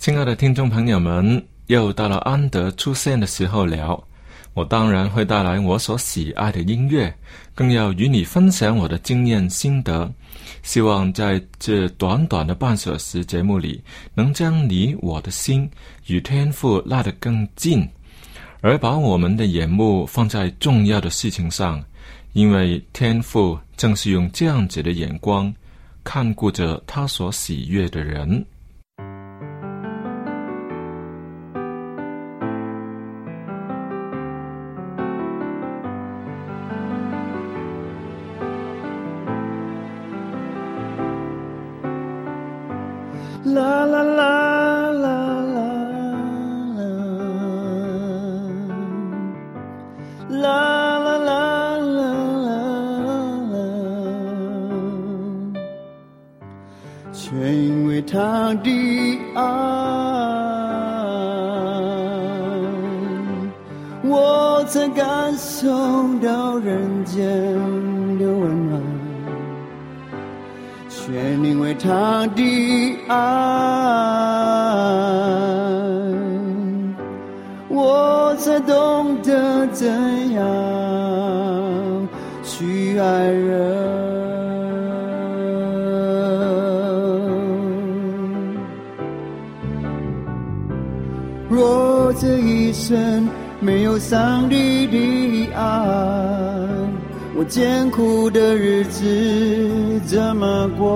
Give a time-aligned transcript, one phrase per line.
[0.00, 4.02] 亲爱的听众朋友们，又到了安德出现的时候了。
[4.54, 7.14] 我当然会带来我所喜爱的音乐，
[7.54, 10.10] 更要与你分享我的经验心得。
[10.62, 13.78] 希望在这短短的半小时节目里，
[14.14, 15.70] 能将你我的心
[16.06, 17.86] 与天赋拉得更近，
[18.62, 21.78] 而把我们的眼目放在重要的事情上，
[22.32, 25.52] 因为天赋正是用这样子的眼光
[26.02, 28.42] 看顾着他所喜悦的人。
[58.62, 59.42] 的爱，
[64.02, 65.68] 我才感受
[66.22, 67.26] 到人间
[68.18, 68.80] 的温暖。
[70.88, 73.14] 全因为他的爱，
[77.68, 79.88] 我才懂得怎
[80.32, 82.08] 样
[82.42, 83.79] 去爱人。
[92.20, 93.26] 这一生
[93.60, 95.62] 没有上帝的爱，
[97.34, 100.86] 我艰苦的日子怎么过？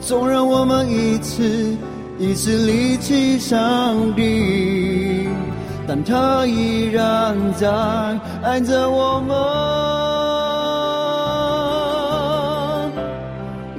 [0.00, 1.76] 纵然我们一次
[2.18, 5.28] 一次离弃上帝，
[5.86, 7.68] 但他依然在
[8.42, 9.36] 爱着我们。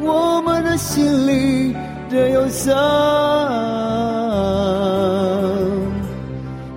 [0.08, 1.76] 我们的心里
[2.16, 2.74] 的忧伤，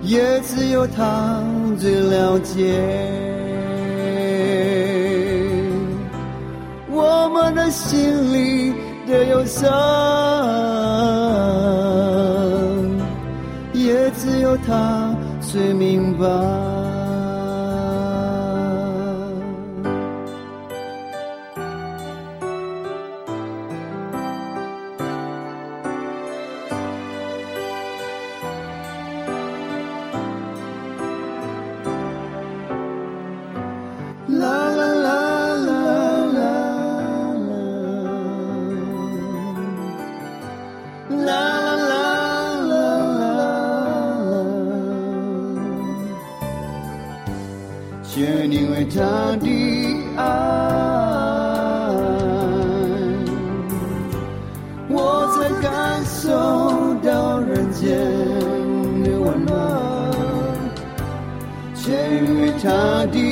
[0.03, 1.41] 也只有他。
[1.79, 2.75] 最了解
[6.89, 8.73] 我们的心里
[9.07, 9.71] 的忧伤，
[13.71, 16.68] 也只有他最明白。
[41.09, 41.93] 啦啦
[42.69, 42.73] 啦
[43.19, 43.43] 啦啦
[44.29, 44.33] 啦，
[48.03, 48.97] 却因为他
[49.37, 49.45] 的
[50.17, 50.21] 爱，
[54.87, 54.95] 我
[55.35, 55.67] 才感
[56.05, 56.19] 受
[57.03, 57.87] 到人间
[59.03, 59.51] 的温暖，
[61.75, 61.87] 全
[62.23, 62.67] 因为他
[63.11, 63.28] 的。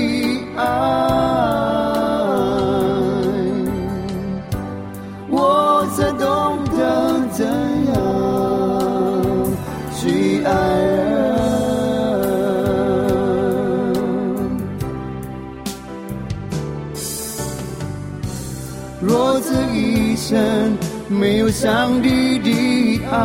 [21.47, 23.15] 有上帝的爱，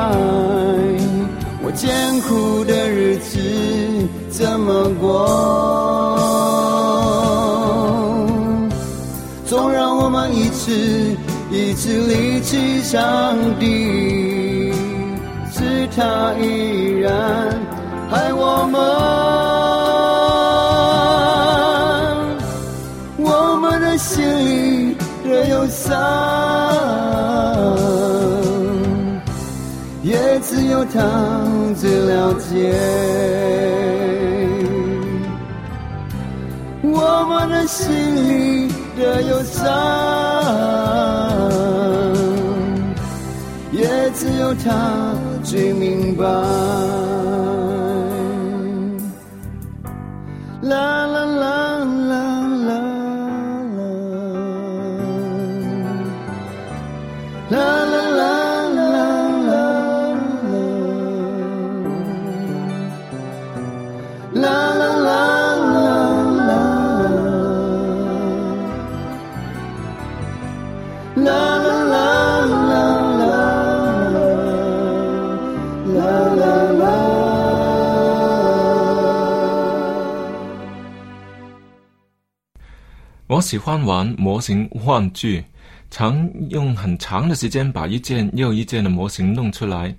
[1.60, 1.90] 我艰
[2.20, 3.40] 苦的日子
[4.30, 5.26] 怎么过？
[9.44, 10.70] 总让我们一次
[11.50, 14.72] 一次离弃上帝，
[15.50, 17.12] 是他依然
[18.12, 18.80] 爱我们，
[23.18, 27.31] 我们的心里的忧伤。
[30.72, 30.98] 只有他
[31.78, 32.72] 最了解，
[36.80, 39.68] 我们的心里的忧伤，
[43.70, 45.14] 也只有他
[45.44, 46.24] 最明白。
[83.52, 85.44] 喜欢玩模型玩具，
[85.90, 89.94] 常用很长的时间把一件又一件的模型弄出来。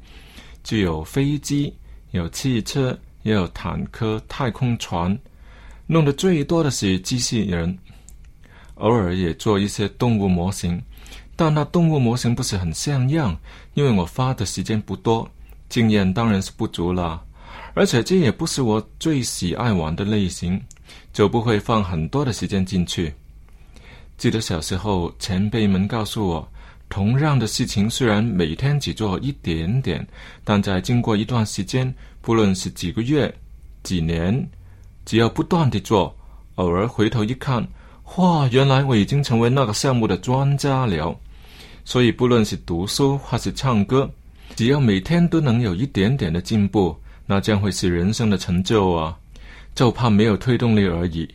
[0.64, 1.72] 就有飞机，
[2.10, 5.16] 有汽车，也有坦克、太空船。
[5.86, 7.78] 弄得最多的是机器人，
[8.74, 10.82] 偶尔也做一些动物模型，
[11.36, 13.38] 但那动物模型不是很像样，
[13.76, 15.30] 因为我花的时间不多，
[15.70, 17.24] 经验当然是不足了。
[17.76, 20.60] 而且这也不是我最喜爱玩的类型，
[21.14, 23.14] 就不会放很多的时间进去。
[24.24, 26.48] 记得小时候，前辈们告诉我，
[26.88, 30.08] 同样的事情虽然每天只做一点点，
[30.46, 33.30] 但在经过一段时间，不论是几个月、
[33.84, 34.50] 几年，
[35.04, 36.16] 只要不断地做，
[36.56, 37.68] 偶尔回头一看，
[38.16, 41.14] 哇，原来我已经成为那个项目的专家了。
[41.84, 44.10] 所以，不论是读书还是唱歌，
[44.56, 49.18] 只要每天都能有一点点的进步，那将会是人生的成就啊！
[49.76, 51.28] 就怕没有推动力而已。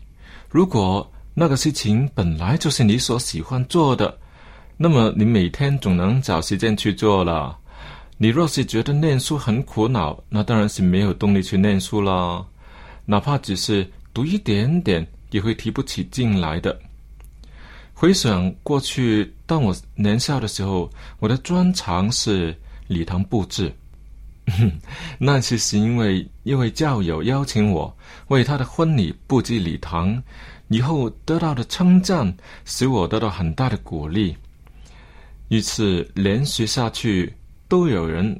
[0.48, 1.06] 如果
[1.40, 4.18] 那个事情本来就是你所喜欢做的，
[4.76, 7.56] 那么你每天总能找时间去做了。
[8.16, 12.44] 你若是觉得念书很苦恼，那当然是没有动力去念书啦。
[13.04, 16.76] 哪怕只是读一点点，也会提不起劲来的。
[17.94, 20.90] 回想过去，当我年少的时候，
[21.20, 22.52] 我的专长是
[22.88, 23.72] 礼堂布置。
[25.18, 27.96] 那次是因为一位教友邀请我
[28.26, 30.20] 为他的婚礼布置礼堂。
[30.68, 32.34] 以后得到的称赞，
[32.64, 34.36] 使我得到很大的鼓励。
[35.48, 37.32] 于是连续下去，
[37.68, 38.38] 都有人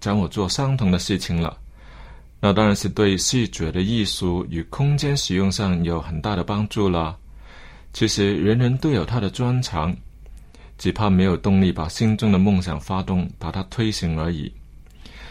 [0.00, 1.56] 找我做相同的事情了。
[2.40, 7.16] 那当然是对视觉的艺术与空间使用上有很大的帮助了。
[7.92, 9.96] 其实人人都有他的专长，
[10.76, 14.52] 只怕没有动力把心中的梦想发动，把它推行而已。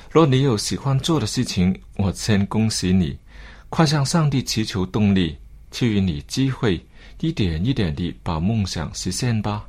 [0.10, 3.18] 若你有喜欢做的事情，我先恭喜你，
[3.70, 5.38] 快向上帝祈求动力。
[5.72, 6.80] 赐予你机会，
[7.20, 9.68] 一点一点地把梦想实现吧。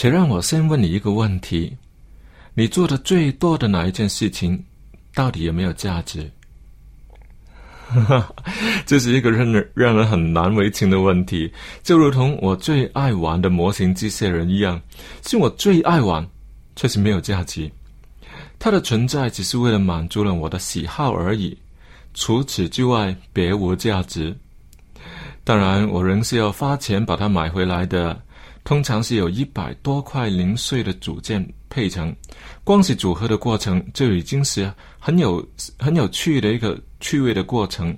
[0.00, 1.76] 且让我先问你一个问题：
[2.54, 4.58] 你做的最多的哪一件事情，
[5.12, 6.26] 到底有没有价值？
[8.86, 11.52] 这是一个让人让人很难为情的问题，
[11.82, 14.80] 就如同我最爱玩的模型机械人一样，
[15.22, 16.26] 是我最爱玩，
[16.76, 17.70] 确实没有价值。
[18.58, 21.54] 它的存在只是为了满足了我的喜好而已，
[22.14, 24.34] 除此之外别无价值。
[25.44, 28.18] 当然，我仍是要花钱把它买回来的。
[28.64, 32.14] 通常是有一百多块零碎的组件配成，
[32.62, 35.46] 光是组合的过程就已经是很有
[35.78, 37.96] 很有趣的一个趣味的过程。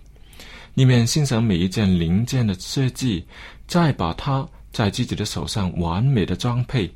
[0.74, 3.24] 里面欣赏每一件零件的设计，
[3.66, 6.90] 再把它在自己的手上完美的装配，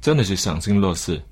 [0.00, 1.22] 真的是赏心乐事。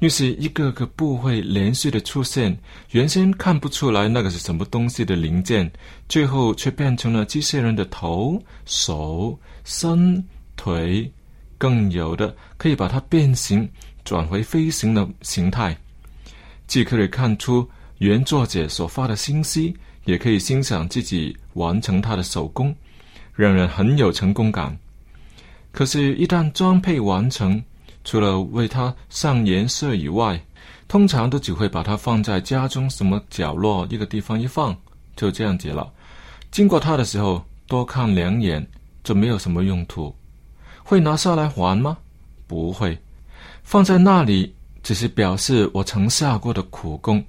[0.00, 2.54] 于是，一个个部位连续的出现，
[2.90, 5.70] 原先看不出来那个是什么东西的零件，
[6.08, 8.36] 最后却变成了机器人的头、
[8.66, 10.22] 手、身、
[10.62, 11.10] 腿。
[11.58, 13.68] 更有的可以把它变形，
[14.04, 15.76] 转回飞行的形态，
[16.66, 22.74] 既可以看出原作者所发的信息，也可以欣赏自己完成它的手工，
[23.34, 24.76] 让人很有成功感。
[25.70, 27.62] 可是，一旦装配完成，
[28.04, 30.40] 除了为它上颜色以外，
[30.88, 34.76] 通常都只会把它放在家中什么角落一个地方一放，
[35.14, 35.92] 就这样子了。
[36.50, 38.66] 经过它的时候，多看两眼，
[39.04, 40.12] 就没有什么用途。
[40.84, 41.96] 会拿下来还吗？
[42.46, 42.98] 不会，
[43.62, 47.24] 放在那里只是表示我曾下过的苦功。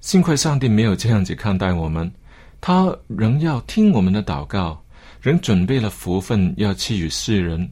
[0.00, 2.10] 幸亏上帝没有这样子看待我们，
[2.60, 4.80] 他仍要听我们的祷告，
[5.20, 7.68] 仍准备了福分要赐予世人。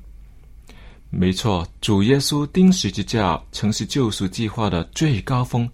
[1.10, 5.68] 没错，主耶稣钉十字架曾是救赎计划的最高峰，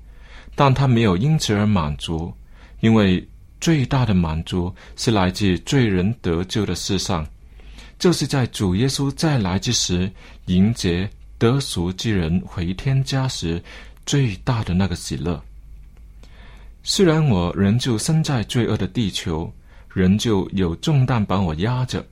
[0.54, 2.32] 但他没有因此而满足，
[2.80, 3.26] 因为
[3.60, 7.26] 最大的满足是来自罪人得救的世上。
[7.98, 10.10] 就是在主耶稣再来之时，
[10.46, 13.62] 迎接得赎之人回天家时，
[14.04, 15.42] 最大的那个喜乐。
[16.82, 19.52] 虽然我仍旧身在罪恶的地球，
[19.92, 22.04] 仍旧有重担把我压着，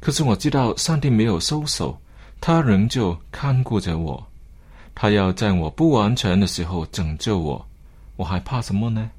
[0.00, 2.00] 可是我知道上帝没有收手，
[2.40, 4.24] 他仍旧看顾着我，
[4.94, 7.66] 他要在我不完全的时候拯救我，
[8.16, 9.10] 我还怕什么呢？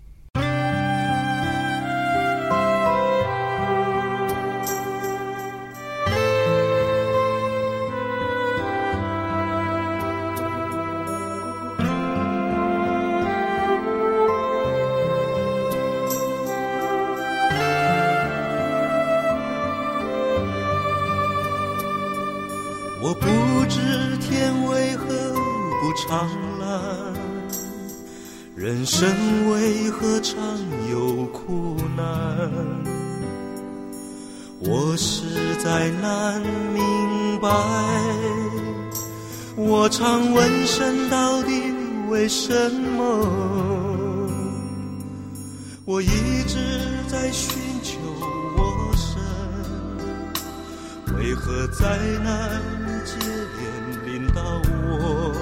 [51.39, 52.61] 何灾难
[53.05, 53.15] 接
[53.57, 53.63] 连
[54.05, 54.41] 临到
[54.71, 55.33] 我？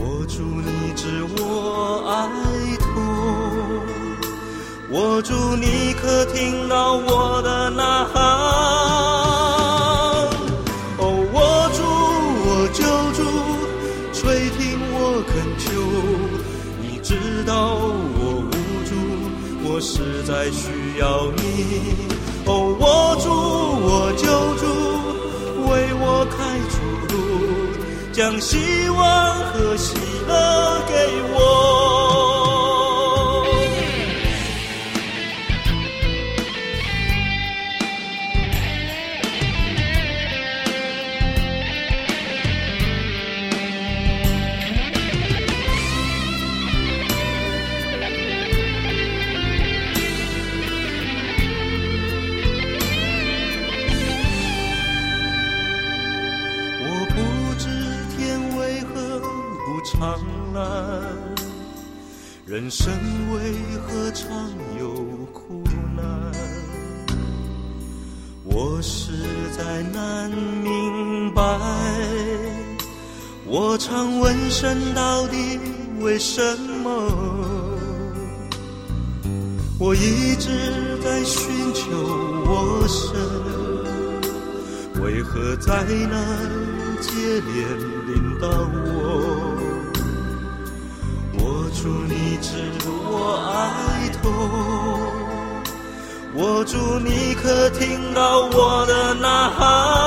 [0.00, 1.42] 我祝你知我
[2.08, 2.12] 爱
[2.78, 2.84] 托。
[4.90, 8.22] 我祝你可听到我的呐喊，
[10.98, 11.36] 哦，我
[11.74, 11.82] 祝
[12.46, 13.18] 我救主
[14.12, 14.60] 垂听
[14.92, 15.64] 我恳求，
[16.80, 17.10] 你知
[17.44, 18.52] 道我无
[18.84, 18.92] 助，
[19.64, 20.62] 我实在需
[21.00, 21.04] 要
[21.36, 21.43] 你，
[28.14, 29.96] 将希望和喜
[30.28, 30.94] 乐给
[31.32, 31.83] 我。
[62.54, 62.94] 人生
[63.32, 63.40] 为
[63.82, 64.30] 何常
[64.78, 64.86] 有
[65.32, 65.64] 苦
[65.96, 66.06] 难？
[68.44, 69.10] 我实
[69.58, 70.30] 在难
[70.62, 71.42] 明白。
[73.44, 75.58] 我常问神到底
[75.98, 76.92] 为什么？
[79.80, 80.48] 我一直
[81.02, 81.90] 在寻求
[82.46, 83.16] 我神，
[85.02, 86.14] 为何灾难
[87.00, 87.66] 接连
[88.06, 88.93] 临到我？
[91.84, 94.32] 祝你知我哀痛，
[96.32, 100.03] 我祝你可听到我的呐喊。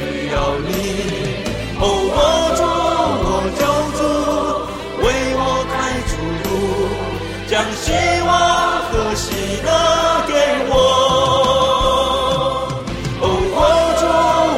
[0.00, 0.36] 需要
[0.66, 0.70] 你。
[1.78, 1.84] 哦，
[2.16, 2.16] 我
[2.56, 2.60] 主，
[3.26, 3.28] 我
[3.60, 3.62] 救
[3.98, 4.00] 主，
[5.04, 5.04] 为
[5.36, 5.74] 我开
[6.08, 6.12] 出
[6.44, 6.48] 路，
[7.46, 7.84] 将希
[8.24, 8.28] 望
[8.88, 9.24] 和喜
[9.62, 9.68] 乐
[10.26, 10.32] 给
[10.70, 10.72] 我。
[13.20, 13.24] 哦，
[13.56, 13.58] 我
[14.00, 14.02] 主，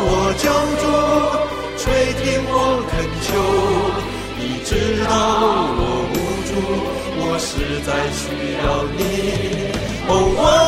[0.06, 0.46] 我救
[0.80, 0.84] 主，
[1.76, 1.82] 垂
[2.22, 2.54] 听我
[2.90, 2.92] 恳
[3.26, 3.28] 求，
[4.38, 4.70] 你知
[5.04, 5.10] 道
[5.76, 5.80] 我
[6.12, 6.14] 无
[6.46, 6.50] 助，
[7.18, 7.50] 我实
[7.84, 8.22] 在需
[8.62, 8.64] 要
[8.96, 9.00] 你。
[10.06, 10.61] 哦，我。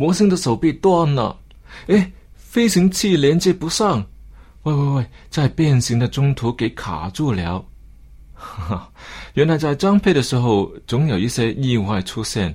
[0.00, 1.38] 魔星的手臂断了，
[1.88, 2.10] 哎。
[2.34, 4.04] 飞行器连接不上，
[4.64, 7.64] 喂喂喂，在变形的中途给卡住了。
[8.34, 8.92] 哈 哈
[9.34, 12.52] 原来在装配的时候，总有一些意外出现，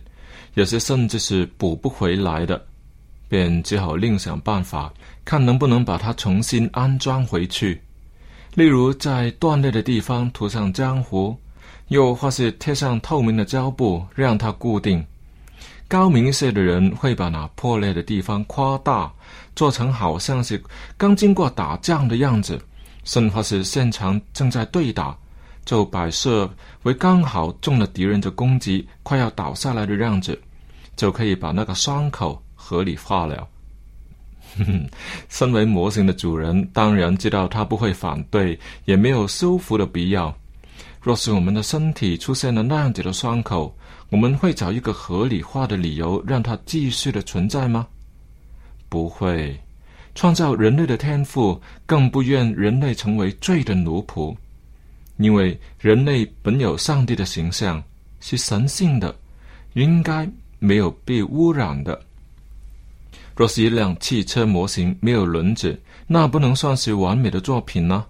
[0.56, 2.62] 有些甚至是补不回来的，
[3.30, 4.92] 便只好另想办法，
[5.24, 7.82] 看能不能把它重新安装回去。
[8.56, 11.34] 例如，在断裂的地方涂上浆糊，
[11.88, 15.06] 又或是贴上透明的胶布，让它固定。
[15.88, 19.12] 高明一些的人会把那破裂的地方夸大，
[19.56, 20.62] 做成好像是
[20.98, 22.60] 刚经过打仗的样子，
[23.04, 25.16] 甚或是现场正在对打，
[25.64, 26.50] 就摆设
[26.84, 30.40] 为刚好中了敌人的攻击，快要倒下来的样子，
[30.96, 33.48] 就可以把那个伤口合理化了。
[35.30, 40.36] 身为模型的主人，当然知道他不会反对，也没有修复的必要。
[41.02, 43.76] 若是我们的身体出现了那样子的伤口，
[44.10, 47.88] 我们会找一个合理化的理由让它继续的存在吗？
[48.88, 49.60] 不会。
[50.14, 54.34] 创造人类的天赋更不愿人类成为罪的奴仆，
[55.18, 57.84] 因为人类本有上帝的形象，
[58.22, 59.14] 是神性的，
[59.74, 60.26] 应该
[60.58, 62.02] 没有被污染的。
[63.36, 68.06] 若是一辆汽车模型没有轮子，那不能算是完美的作品呢？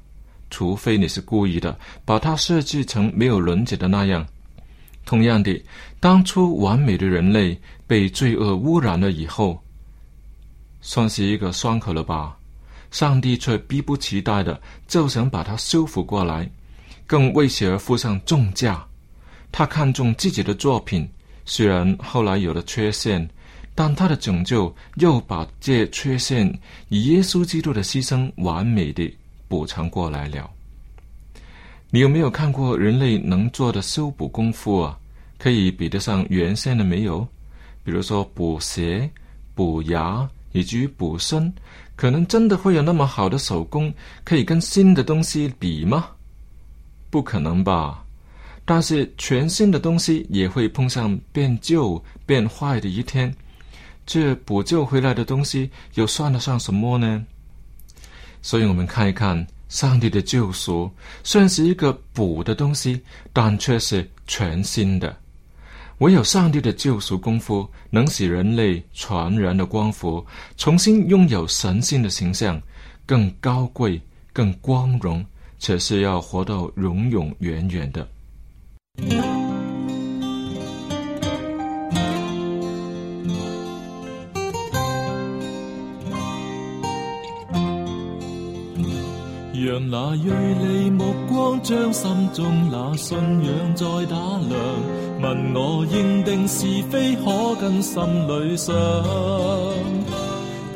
[0.52, 4.24] 除非你是故意的，把它设计成没有轮子的那样。
[5.06, 5.64] 同样的，
[6.00, 9.62] 当初完美的人类被罪恶污染了以后，
[10.82, 12.36] 算是一个伤口了吧？
[12.92, 16.50] 上帝却逼不及待的就想把它修复过来，
[17.06, 18.86] 更为此而付上重价。
[19.52, 21.08] 他看重自己的作品，
[21.46, 23.28] 虽然后来有了缺陷，
[23.74, 26.48] 但他的拯救又把这缺陷
[26.90, 29.14] 以耶稣基督的牺牲完美的
[29.48, 30.50] 补偿过来了。
[31.96, 35.00] 你有没有看过人类能做的修补功夫啊？
[35.38, 37.26] 可以比得上原先的没有？
[37.86, 39.10] 比如说补鞋、
[39.54, 41.54] 补牙以及补身，
[41.96, 43.94] 可能真的会有那么好的手工
[44.26, 46.10] 可以跟新的东西比吗？
[47.10, 48.04] 不可能吧。
[48.66, 53.34] 但是全新的东西也会碰上变旧、变坏的一天，
[54.06, 57.26] 这补救回来的东西又算得上什么呢？
[58.42, 59.48] 所以我们看一看。
[59.68, 60.90] 上帝的救赎
[61.24, 63.02] 虽然是一个补的东西，
[63.34, 65.16] 但却是全新的。
[66.00, 70.26] 唯有上帝的救赎功夫，能使人类传然的光复，
[70.58, 72.62] 重新拥有神性的形象，
[73.06, 74.02] 更高贵、
[74.34, 75.26] 更光荣，
[75.58, 79.45] 且是要活到永永远远的。
[89.76, 90.32] 让那锐
[90.64, 94.16] 利目光将心中那信仰再打
[94.48, 94.58] 量，
[95.22, 98.74] 问我认定是非可跟心里想。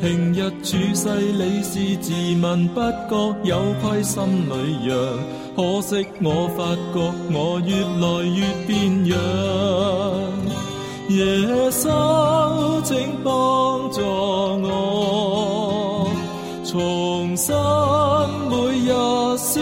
[0.02, 4.94] 平日处世理是自问不觉有亏心里痒，
[5.56, 7.00] 可惜我发觉
[7.32, 9.16] 我越来越变样。
[11.08, 11.24] 耶
[11.70, 11.88] 稣，
[12.82, 15.49] 请帮助我
[16.70, 17.50] 重生。
[18.48, 18.88] 每日
[19.36, 19.58] 思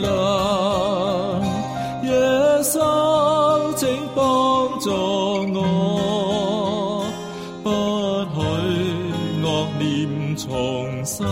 [0.00, 0.08] 量，
[2.04, 2.10] 耶
[2.62, 2.80] 稣，
[3.76, 4.24] 请帮
[4.80, 4.90] 助
[5.54, 7.04] 我，
[7.62, 7.68] 不
[8.34, 8.36] 许
[9.44, 9.46] 恶
[9.78, 9.84] 念
[10.36, 10.46] 重
[11.04, 11.26] 生。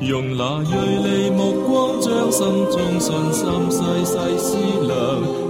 [0.00, 0.70] 用那锐
[1.04, 4.56] 利目光，将心中信心细细思
[4.86, 4.96] 量，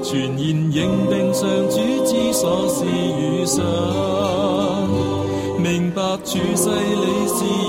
[0.02, 0.38] 全然
[0.72, 0.76] 认
[1.08, 3.62] 定上主之所思与想。
[5.70, 7.06] 明白处世理，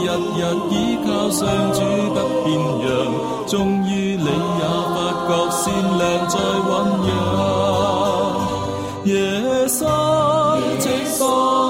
[0.02, 0.74] 日日倚
[1.06, 2.50] 靠上主不变
[2.82, 2.90] 样。
[3.48, 3.54] 终
[3.88, 5.62] 于你也不觉善
[6.00, 6.34] 良在
[6.66, 6.70] 酝
[7.06, 7.08] 酿。
[9.06, 9.08] 夜
[9.68, 9.86] 深，
[10.80, 11.61] 夜深。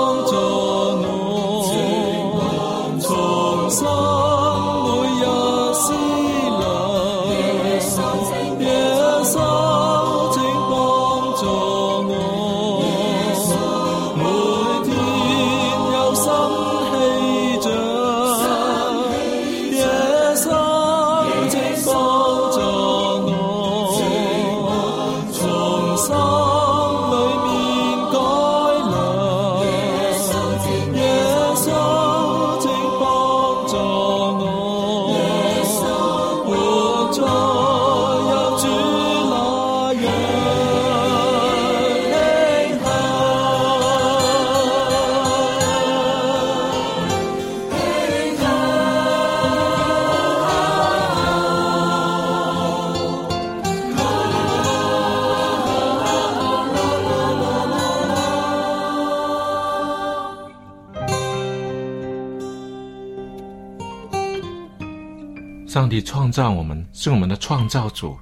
[65.74, 68.16] 上帝创造我们，是我们的创造主，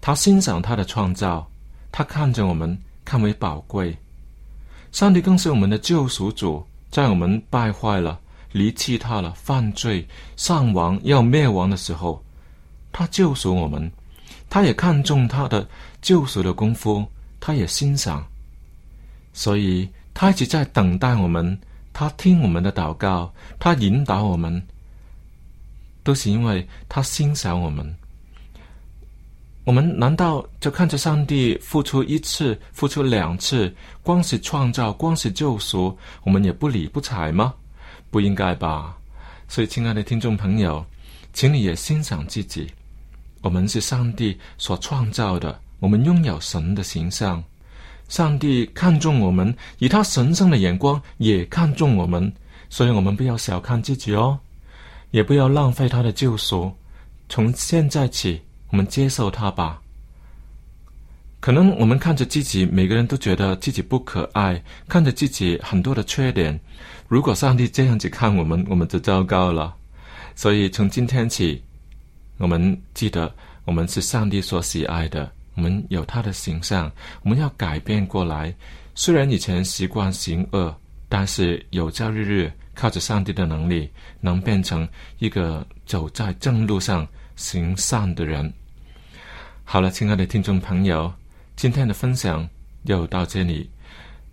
[0.00, 1.46] 他欣赏他的创造，
[1.92, 3.94] 他看着我们看为宝贵。
[4.92, 8.18] 上帝更是我们的救赎主，在我们败坏了、
[8.50, 12.24] 离弃他了、犯罪、丧亡要灭亡的时候，
[12.92, 13.92] 他救赎我们，
[14.48, 15.68] 他也看重他的
[16.00, 17.04] 救赎的功夫，
[17.38, 18.24] 他也欣赏，
[19.34, 21.60] 所以他一直在等待我们，
[21.92, 24.66] 他听我们的祷告，他引导我们。
[26.06, 27.84] 都是因为他欣赏我们，
[29.64, 37.52] 我们难道就看着上帝付出一次、付出两次，光是创造、光是救赎，我们也不理不睬吗？
[38.08, 38.96] 不应该吧？
[39.48, 40.86] 所以，亲爱的听众朋友，
[41.32, 42.70] 请你也欣赏自己。
[43.42, 47.42] 我们是上帝所创造的，我们拥有神的形象。
[48.08, 52.32] 上帝看重我们，以他神圣的眼光也看重我们，
[52.70, 54.38] 所以我们不要小看自己哦。
[55.10, 56.72] 也不要浪费他的救赎，
[57.28, 58.40] 从现在起，
[58.70, 59.80] 我们接受他吧。
[61.38, 66.58] 可能我们看着自己，每个人都觉得自己不可爱，看着自己很多的缺点。
[67.06, 69.74] 如果上帝这样子看我们，我们就糟糕了。
[70.34, 71.62] 所以从今天起，
[72.38, 73.32] 我们记得
[73.64, 76.90] 我们是上帝所喜爱的，我们有他的形象，
[77.22, 78.52] 我们要改变过来。
[78.94, 80.74] 虽然以前习惯行恶，
[81.08, 82.50] 但是有朝日日。
[82.76, 84.86] 靠着上帝的能力，能变成
[85.18, 88.52] 一个走在正路上行善的人。
[89.64, 91.12] 好了，亲爱的听众朋友，
[91.56, 92.48] 今天的分享
[92.84, 93.68] 就到这里，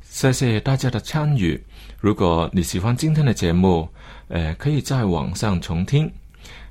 [0.01, 1.59] 谢谢大家的参与。
[1.99, 3.89] 如果你喜欢今天的节目，
[4.27, 6.11] 呃，可以在网上重听，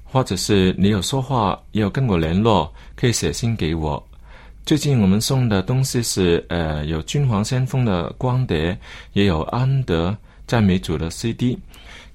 [0.05, 4.07] 或者是你有说话要跟我联络，可以写信给我。
[4.65, 8.79] 最近我们送的东西是，呃，有君皇先锋的光碟，
[9.15, 10.17] 也有安德。
[10.53, 11.59] 赞美主的 CD，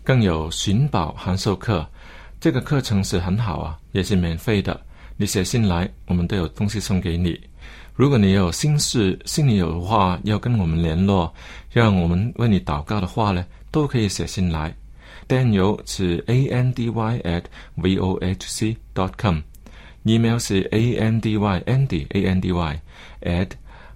[0.04, 1.84] 更有寻宝函授课，
[2.39, 4.80] 这个课程是很好啊，也是免费的。
[5.15, 7.36] 你写信来，我们都有东西送给你。
[7.95, 11.34] 如果你有心事，心里有话要跟我们联络，
[11.71, 14.71] 让我们为你祷告的话呢，都可以写信来。
[15.28, 17.45] Daniel 是 A N D Y at
[17.78, 22.52] V O H C dot com，email 是 A N D Y Andy A N D
[22.52, 22.82] Y
[23.21, 23.50] at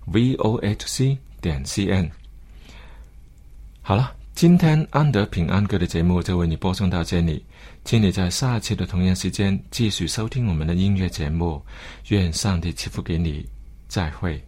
[0.06, 2.10] V O H C 点 C N。
[3.84, 4.16] 好了。
[4.42, 7.46] 今天安德平安歌的节目就为你播送到这里，
[7.86, 11.64] 请你在下期的同样时间继续收听我们的音乐节目。
[12.08, 13.48] 愿上帝赐福给你，
[13.88, 14.44] 再会。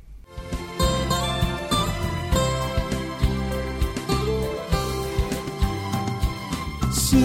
[6.91, 7.15] 希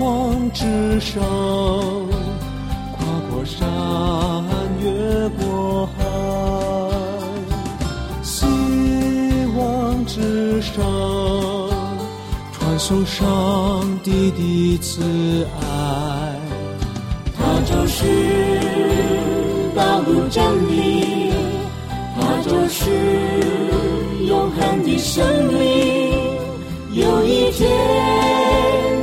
[0.00, 1.22] 望之上，
[2.90, 3.68] 跨过山，
[4.80, 6.02] 越过海。
[8.20, 8.46] 希
[9.56, 11.11] 望之上。
[12.84, 13.24] 受上
[14.02, 15.62] 帝的慈爱，
[17.38, 18.04] 他就是
[19.72, 21.30] 道路真理，
[22.16, 22.90] 他就是
[24.26, 26.12] 永恒的生命。
[26.90, 27.70] 有一天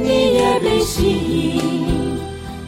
[0.04, 1.62] 你也被吸引，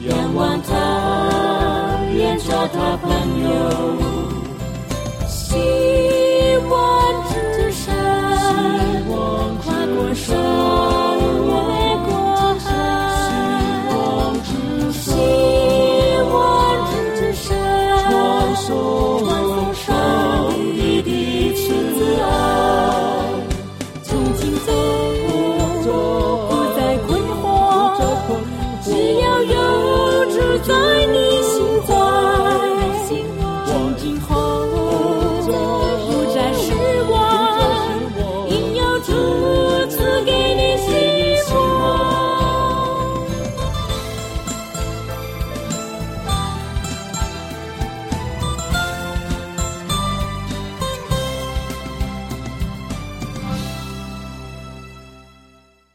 [0.07, 3.30] 仰望他，愿做他朋友。